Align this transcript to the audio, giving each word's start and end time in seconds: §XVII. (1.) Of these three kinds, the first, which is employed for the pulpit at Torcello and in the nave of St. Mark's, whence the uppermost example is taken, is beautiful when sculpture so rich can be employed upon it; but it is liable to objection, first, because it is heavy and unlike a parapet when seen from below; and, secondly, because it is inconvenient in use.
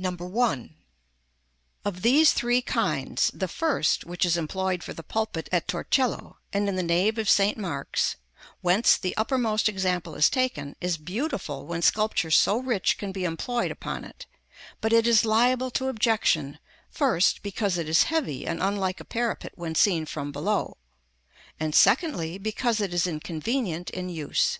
§XVII. 0.18 0.26
(1.) 0.26 0.74
Of 1.84 2.02
these 2.02 2.32
three 2.32 2.60
kinds, 2.60 3.30
the 3.32 3.46
first, 3.46 4.04
which 4.04 4.24
is 4.24 4.36
employed 4.36 4.82
for 4.82 4.92
the 4.92 5.04
pulpit 5.04 5.48
at 5.52 5.68
Torcello 5.68 6.38
and 6.52 6.68
in 6.68 6.74
the 6.74 6.82
nave 6.82 7.16
of 7.16 7.28
St. 7.30 7.56
Mark's, 7.56 8.16
whence 8.60 8.96
the 8.96 9.16
uppermost 9.16 9.68
example 9.68 10.16
is 10.16 10.28
taken, 10.28 10.74
is 10.80 10.96
beautiful 10.98 11.64
when 11.64 11.80
sculpture 11.80 12.32
so 12.32 12.58
rich 12.58 12.98
can 12.98 13.12
be 13.12 13.24
employed 13.24 13.70
upon 13.70 14.02
it; 14.02 14.26
but 14.80 14.92
it 14.92 15.06
is 15.06 15.24
liable 15.24 15.70
to 15.70 15.86
objection, 15.86 16.58
first, 16.90 17.40
because 17.44 17.78
it 17.78 17.88
is 17.88 18.02
heavy 18.10 18.48
and 18.48 18.60
unlike 18.60 18.98
a 18.98 19.04
parapet 19.04 19.52
when 19.54 19.76
seen 19.76 20.06
from 20.06 20.32
below; 20.32 20.76
and, 21.60 21.72
secondly, 21.72 22.36
because 22.36 22.80
it 22.80 22.92
is 22.92 23.06
inconvenient 23.06 23.90
in 23.90 24.08
use. 24.08 24.58